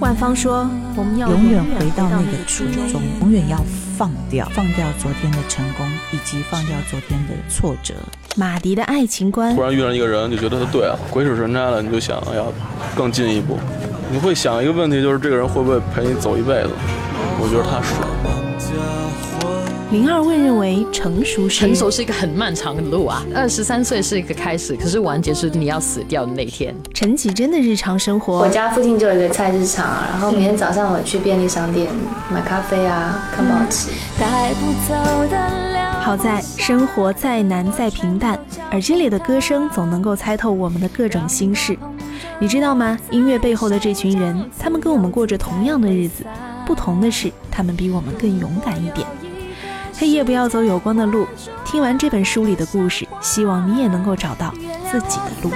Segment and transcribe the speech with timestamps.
[0.00, 3.58] 万芳说：“我们要永远回到那个初衷，永远要
[3.96, 7.94] 放掉，放掉昨天的成功，以及放掉昨天的挫折。”
[8.36, 9.54] 马迪的爱情观。
[9.56, 12.52] 突然遇上一个人，就觉得他对了，鬼使神差的，你就想要
[12.94, 13.58] 更进一步。
[14.10, 16.70] 你会想一个问题，就是这个人会不会陪你走一辈子？
[17.40, 18.47] 我觉得他是。
[19.90, 26.74] 零二问认为成熟是成熟是一个很漫长的路啊，二十三岁是一个开始，可是完结是你要死掉的那天。
[26.92, 31.88] 陈绮贞的日常生活，我家附近就有一个菜市场，然后每天早上我去便利商店
[32.30, 33.88] 买咖啡啊，看报纸。
[36.02, 38.38] 好在生活再难再平淡，
[38.72, 41.74] 耳机里的歌声总能够猜透我们的各种心事。
[42.38, 42.98] 你知道吗？
[43.10, 46.24] 音乐背后的这群人，他们跟我们过着同样的日子，
[46.66, 49.06] 不同的是，他们比我们更勇敢一点。
[49.98, 51.26] 黑夜不要走有光的路。
[51.64, 54.54] 听完这本书里的故事，希望你也能够找到
[54.90, 55.50] 自己的路。